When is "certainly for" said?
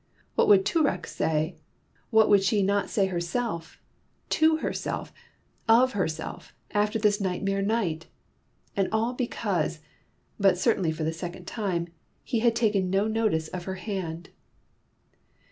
10.57-11.03